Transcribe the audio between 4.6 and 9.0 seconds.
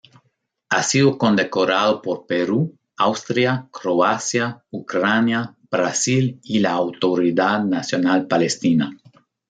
Ucrania, Brasil y la Autoridad Nacional Palestina.